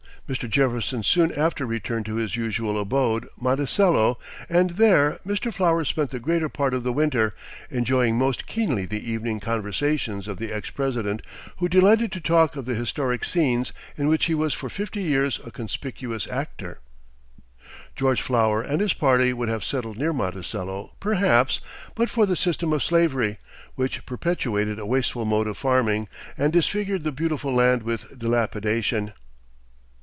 Mr. 0.29 0.49
Jefferson 0.49 1.03
soon 1.03 1.29
after 1.33 1.65
returned 1.65 2.05
to 2.05 2.15
his 2.15 2.37
usual 2.37 2.77
abode, 2.79 3.27
Monticello, 3.37 4.17
and 4.47 4.69
there 4.69 5.19
Mr. 5.27 5.53
Flower 5.53 5.83
spent 5.83 6.09
the 6.09 6.21
greater 6.21 6.47
part 6.47 6.73
of 6.73 6.83
the 6.83 6.93
winter, 6.93 7.33
enjoying 7.69 8.17
most 8.17 8.47
keenly 8.47 8.85
the 8.85 9.11
evening 9.11 9.41
conversations 9.41 10.29
of 10.29 10.37
the 10.37 10.49
ex 10.49 10.69
President, 10.69 11.21
who 11.57 11.67
delighted 11.67 12.13
to 12.13 12.21
talk 12.21 12.55
of 12.55 12.63
the 12.63 12.75
historic 12.75 13.25
scenes 13.25 13.73
in 13.97 14.07
which 14.07 14.27
he 14.27 14.33
was 14.33 14.53
for 14.53 14.69
fifty 14.69 15.03
years 15.03 15.37
a 15.45 15.51
conspicuous 15.51 16.25
actor. 16.29 16.79
George 17.93 18.21
Flower 18.21 18.61
and 18.61 18.79
his 18.79 18.93
party 18.93 19.33
would 19.33 19.49
have 19.49 19.65
settled 19.65 19.97
near 19.97 20.13
Monticello, 20.13 20.93
perhaps, 21.01 21.59
but 21.93 22.09
for 22.09 22.25
the 22.25 22.37
system 22.37 22.71
of 22.71 22.81
slavery, 22.81 23.37
which 23.75 24.05
perpetuated 24.05 24.79
a 24.79 24.85
wasteful 24.85 25.25
mode 25.25 25.47
of 25.47 25.57
farming, 25.57 26.07
and 26.37 26.53
disfigured 26.53 27.03
the 27.03 27.11
beautiful 27.11 27.53
land 27.53 27.83
with 27.83 28.17
dilapidation. 28.17 29.11